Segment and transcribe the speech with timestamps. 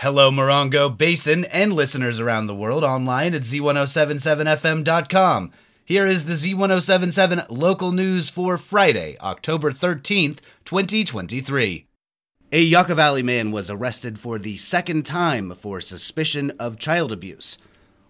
[0.00, 5.52] Hello, Morongo Basin and listeners around the world online at z1077fm.com.
[5.84, 11.86] Here is the Z1077 local news for Friday, October 13th, 2023.
[12.50, 17.58] A Yucca Valley man was arrested for the second time for suspicion of child abuse.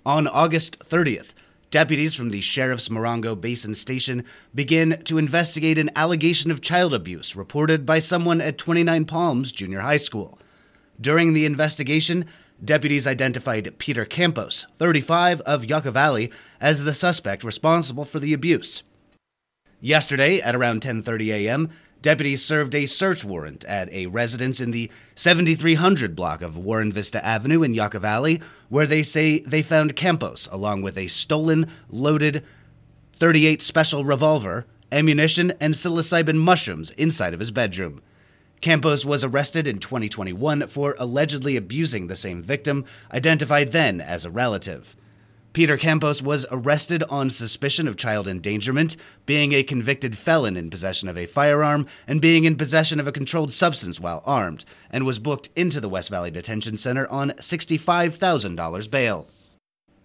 [0.06, 1.34] On August 30th,
[1.72, 7.34] deputies from the Sheriff's Morongo Basin Station began to investigate an allegation of child abuse
[7.34, 10.38] reported by someone at 29 Palms Junior High School.
[11.00, 12.26] During the investigation,
[12.62, 18.82] deputies identified Peter Campos, 35, of Yucca Valley, as the suspect responsible for the abuse.
[19.80, 21.70] Yesterday, at around 10:30 a.m.,
[22.02, 27.24] deputies served a search warrant at a residence in the 7300 block of Warren Vista
[27.24, 32.44] Avenue in Yucca Valley, where they say they found Campos along with a stolen, loaded
[33.14, 38.02] 38 special revolver, ammunition, and psilocybin mushrooms inside of his bedroom.
[38.60, 44.30] Campos was arrested in 2021 for allegedly abusing the same victim, identified then as a
[44.30, 44.94] relative.
[45.54, 51.08] Peter Campos was arrested on suspicion of child endangerment, being a convicted felon in possession
[51.08, 55.18] of a firearm, and being in possession of a controlled substance while armed, and was
[55.18, 59.26] booked into the West Valley Detention Center on $65,000 bail.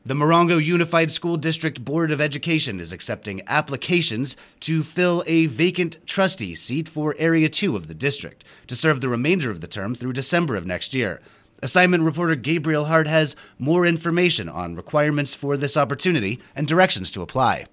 [0.08, 5.98] The Morongo Unified School District Board of Education is accepting applications to fill a vacant
[6.06, 9.96] trustee seat for Area 2 of the district to serve the remainder of the term
[9.96, 11.22] through December of next year.
[11.64, 17.24] Assignment reporter Gabriel Hart has more information on requirements for this opportunity and directions to
[17.24, 17.66] apply.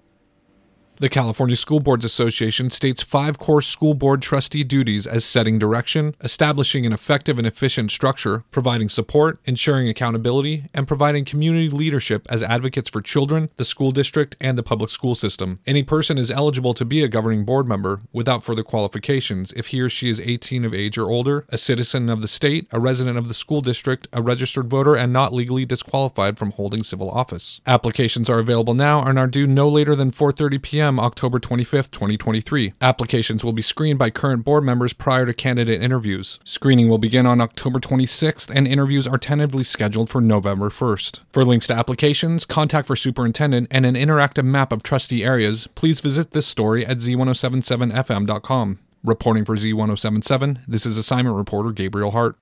[0.99, 6.15] The California School Boards Association states five core school board trustee duties as setting direction,
[6.21, 12.43] establishing an effective and efficient structure, providing support, ensuring accountability, and providing community leadership as
[12.43, 15.59] advocates for children, the school district, and the public school system.
[15.65, 19.81] Any person is eligible to be a governing board member without further qualifications if he
[19.81, 23.17] or she is 18 of age or older, a citizen of the state, a resident
[23.17, 27.61] of the school district, a registered voter, and not legally disqualified from holding civil office.
[27.65, 30.82] Applications are available now and are due no later than 4:30 p.m.
[30.83, 32.73] October 25th, 2023.
[32.81, 36.39] Applications will be screened by current board members prior to candidate interviews.
[36.43, 41.21] Screening will begin on October 26th, and interviews are tentatively scheduled for November 1st.
[41.31, 45.99] For links to applications, contact for superintendent, and an interactive map of trustee areas, please
[45.99, 48.79] visit this story at z1077fm.com.
[49.03, 52.37] Reporting for Z1077, this is assignment reporter Gabriel Hart.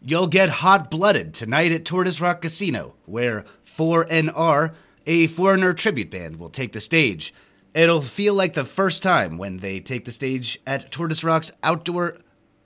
[0.00, 3.44] You'll get hot blooded tonight at Tortoise Rock Casino, where
[3.76, 4.72] 4NR,
[5.06, 7.34] a foreigner tribute band, will take the stage.
[7.76, 12.16] It'll feel like the first time when they take the stage at Tortoise Rock's outdoor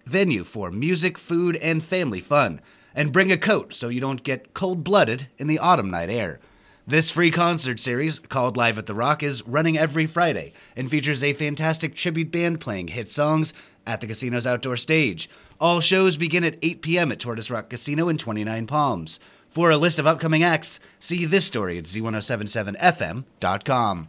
[0.07, 2.61] venue for music, food, and family fun.
[2.95, 6.39] And bring a coat so you don't get cold blooded in the autumn night air.
[6.87, 11.25] This free concert series, called Live at the Rock, is running every Friday and features
[11.25, 13.53] a fantastic tribute band playing hit songs
[13.89, 15.29] at the casino's outdoor stage.
[15.61, 17.11] All shows begin at 8 p.m.
[17.11, 19.19] at Tortoise Rock Casino in 29 Palms.
[19.49, 24.09] For a list of upcoming acts, see this story at z1077fm.com.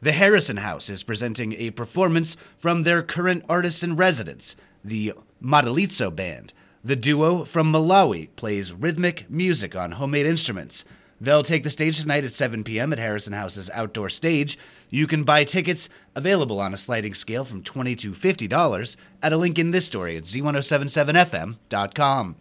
[0.00, 4.54] The Harrison House is presenting a performance from their current artists in residence,
[4.84, 6.52] the Madalitso Band.
[6.84, 10.84] The duo from Malawi plays rhythmic music on homemade instruments.
[11.20, 12.92] They'll take the stage tonight at 7 p.m.
[12.92, 14.56] at Harrison House's outdoor stage.
[14.88, 19.36] You can buy tickets available on a sliding scale from 20 to $50 at a
[19.36, 22.36] link in this story at z1077fm.com.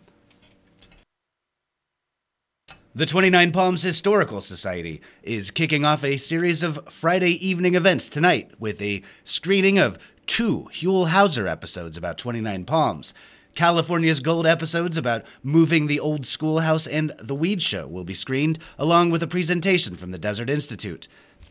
[2.97, 8.49] The 29 Palms Historical Society is kicking off a series of Friday evening events tonight
[8.57, 13.13] with a screening of two Huell Howser episodes about 29 Palms.
[13.53, 18.57] California's Gold episodes about moving the old schoolhouse and The Weed Show will be screened,
[18.79, 21.07] along with a presentation from the Desert Institute.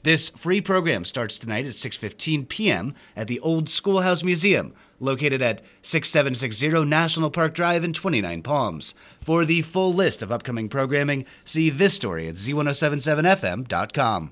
[0.07, 2.95] This free program starts tonight at 6:15 p.m.
[3.17, 8.95] at the Old Schoolhouse Museum, located at 6760 National Park Drive in 29 Palms.
[9.21, 14.31] For the full list of upcoming programming, see this story at z1077fm.com.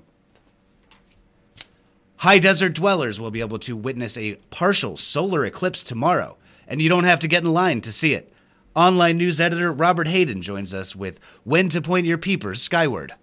[2.15, 6.37] High desert dwellers will be able to witness a partial solar eclipse tomorrow,
[6.69, 8.31] and you don't have to get in line to see it.
[8.77, 13.13] Online news editor Robert Hayden joins us with when to point your peepers skyward.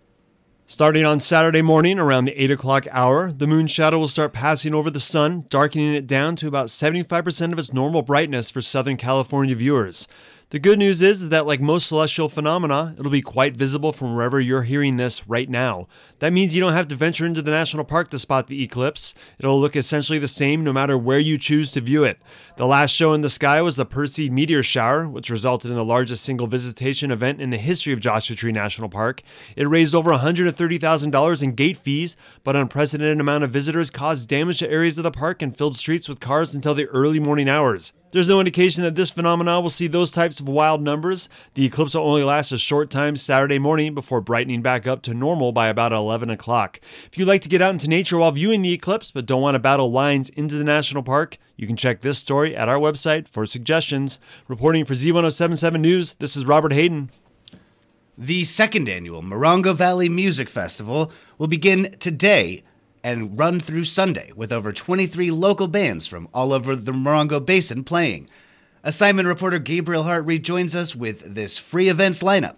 [0.66, 4.72] Starting on Saturday morning around the 8 o'clock hour, the moon shadow will start passing
[4.72, 8.96] over the sun, darkening it down to about 75% of its normal brightness for Southern
[8.96, 10.06] California viewers.
[10.52, 14.38] The good news is that, like most celestial phenomena, it'll be quite visible from wherever
[14.38, 15.88] you're hearing this right now.
[16.18, 19.14] That means you don't have to venture into the national park to spot the eclipse.
[19.38, 22.18] It'll look essentially the same no matter where you choose to view it.
[22.58, 25.86] The last show in the sky was the Perseid meteor shower, which resulted in the
[25.86, 29.22] largest single visitation event in the history of Joshua Tree National Park.
[29.56, 32.14] It raised over $130,000 in gate fees,
[32.44, 35.76] but an unprecedented amount of visitors caused damage to areas of the park and filled
[35.76, 37.94] streets with cars until the early morning hours.
[38.12, 41.28] There's no indication that this phenomenon will see those types of wild numbers.
[41.54, 45.14] The eclipse will only last a short time Saturday morning before brightening back up to
[45.14, 46.80] normal by about 11 o'clock.
[47.06, 49.54] If you'd like to get out into nature while viewing the eclipse but don't want
[49.54, 53.28] to battle lines into the national park, you can check this story at our website
[53.28, 54.18] for suggestions.
[54.48, 57.10] Reporting for Z1077 News, this is Robert Hayden.
[58.18, 62.62] The second annual Morongo Valley Music Festival will begin today
[63.04, 67.84] and run through Sunday with over 23 local bands from all over the Morongo Basin
[67.84, 68.28] playing.
[68.84, 72.56] Assignment reporter Gabriel Hart rejoins us with this free events lineup.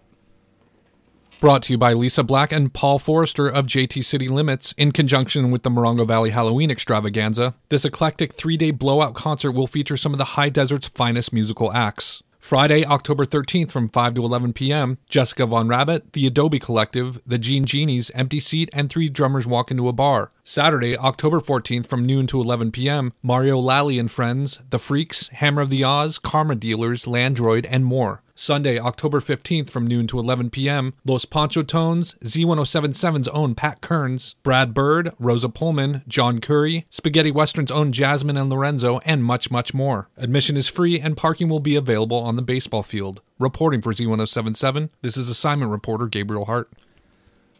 [1.38, 5.50] Brought to you by Lisa Black and Paul Forrester of JT City Limits in conjunction
[5.50, 7.54] with the Morongo Valley Halloween extravaganza.
[7.68, 11.70] This eclectic three day blowout concert will feature some of the high desert's finest musical
[11.74, 12.22] acts.
[12.44, 17.38] Friday, October 13th from 5 to 11 p.m., Jessica Von Rabbit, The Adobe Collective, The
[17.38, 20.30] Gene Genies, Empty Seat, and Three Drummers Walk Into a Bar.
[20.42, 25.62] Saturday, October 14th from noon to 11 p.m., Mario Lalli and Friends, The Freaks, Hammer
[25.62, 28.22] of the Oz, Karma Dealers, Landroid, and more.
[28.36, 34.34] Sunday, October 15th from noon to 11 p.m., Los Pancho Tones, Z1077's own Pat Kearns,
[34.42, 39.72] Brad Bird, Rosa Pullman, John Curry, Spaghetti Western's own Jasmine and Lorenzo, and much, much
[39.72, 40.08] more.
[40.16, 43.20] Admission is free and parking will be available on the baseball field.
[43.38, 46.72] Reporting for Z1077, this is assignment reporter Gabriel Hart.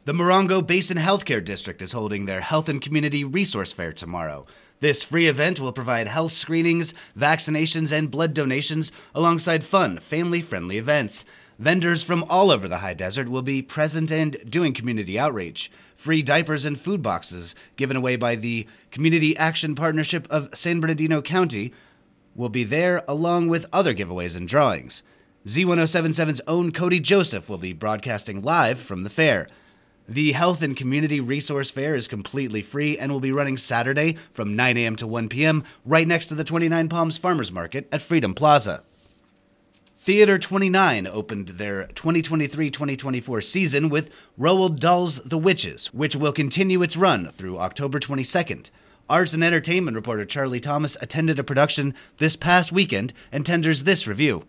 [0.07, 4.45] The Morongo Basin Healthcare District is holding their Health and Community Resource Fair tomorrow.
[4.85, 10.77] This free event will provide health screenings, vaccinations, and blood donations alongside fun, family friendly
[10.77, 11.25] events.
[11.59, 15.73] Vendors from all over the high desert will be present and doing community outreach.
[15.97, 21.23] Free diapers and food boxes given away by the Community Action Partnership of San Bernardino
[21.23, 21.73] County
[22.35, 25.03] will be there along with other giveaways and drawings.
[25.47, 29.49] Z1077's own Cody Joseph will be broadcasting live from the fair.
[30.07, 34.55] The Health and Community Resource Fair is completely free and will be running Saturday from
[34.55, 34.97] 9 a.m.
[34.97, 35.65] to 1 p.m.
[35.87, 38.85] right next to the 29 Palms Farmers Market at Freedom Plaza.
[39.97, 46.83] Theater 29 opened their 2023 2024 season with Roald Dahl's The Witches, which will continue
[46.83, 48.71] its run through October 22nd.
[49.09, 54.07] Arts and entertainment reporter Charlie Thomas attended a production this past weekend and tenders this
[54.07, 54.45] review.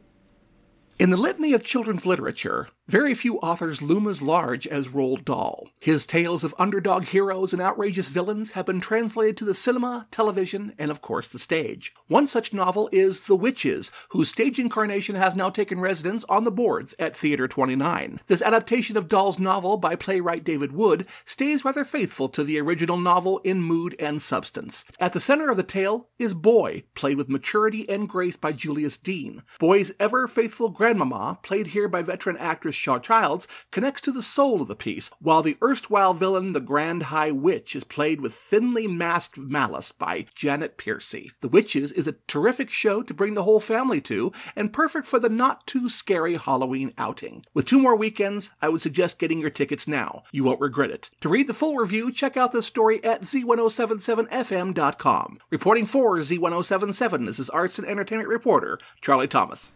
[1.00, 5.70] In the litany of children's literature, very few authors loom as large as Roald Dahl.
[5.80, 10.74] His tales of underdog heroes and outrageous villains have been translated to the cinema, television,
[10.78, 11.94] and of course the stage.
[12.08, 16.52] One such novel is The Witches, whose stage incarnation has now taken residence on the
[16.52, 18.20] boards at Theater 29.
[18.28, 22.98] This adaptation of Dahl's novel by playwright David Wood stays rather faithful to the original
[22.98, 24.86] novel in mood and substance.
[25.00, 28.98] At the center of the tale is Boy, played with maturity and grace by Julius
[28.98, 29.42] Dean.
[29.60, 34.68] Boy's ever faithful grandmama, played here by veteran actress Childs, connects to the soul of
[34.68, 39.38] the piece, while the erstwhile villain, the Grand High Witch, is played with thinly masked
[39.38, 41.32] malice by Janet Piercy.
[41.42, 45.20] The Witches is a terrific show to bring the whole family to, and perfect for
[45.20, 47.46] the not too scary Halloween outing.
[47.54, 50.24] With two more weekends, I would suggest getting your tickets now.
[50.32, 51.10] You won't regret it.
[51.22, 55.40] To read the full review, check out this story at z1077fm.com.
[55.50, 59.72] Reporting for Z1077, this is arts and entertainment reporter Charlie Thomas.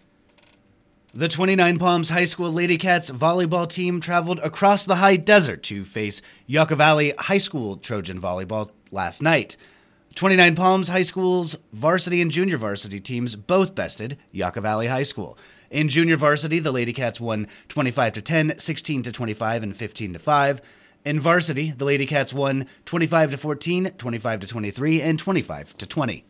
[1.11, 5.83] The 29 Palms High School Lady Cats volleyball team traveled across the high desert to
[5.83, 9.57] face Yucca Valley High School Trojan volleyball last night.
[10.13, 15.35] 29 Palms High School's varsity and junior varsity teams both bested Yucca Valley High School.
[15.71, 20.13] In junior varsity, the Lady Cats won 25 to 10, 16 to 25, and 15
[20.13, 20.62] to 5.
[21.05, 25.88] In varsity, the Lady Cats won 25 to 14, 25 to 23, and 25 to
[25.88, 26.24] 20.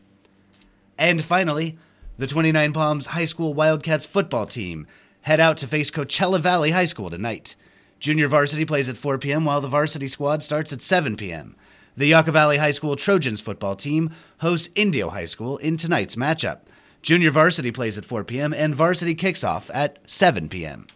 [0.98, 1.78] And finally,
[2.20, 4.88] the 29 Palms High School Wildcats football team
[5.22, 7.56] head out to face Coachella Valley High School tonight.
[7.98, 11.56] Junior varsity plays at 4 p.m., while the varsity squad starts at 7 p.m.
[11.96, 16.60] The Yucca Valley High School Trojans football team hosts Indio High School in tonight's matchup.
[17.02, 20.88] Junior varsity plays at 4 p.m., and varsity kicks off at 7 p.m.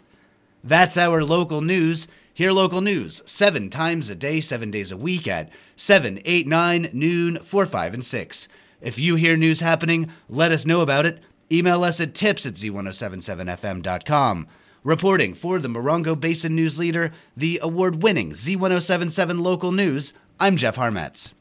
[0.62, 2.10] That's our local news.
[2.34, 6.90] Hear local news seven times a day, seven days a week at 7, 8, 9,
[6.92, 8.48] noon, 4, 5, and 6.
[8.84, 11.20] If you hear news happening, let us know about it.
[11.50, 14.48] Email us at tips at z1077fm.com.
[14.84, 20.76] Reporting for the Morongo Basin News Leader, the award winning Z1077 Local News, I'm Jeff
[20.76, 21.34] Harmetz.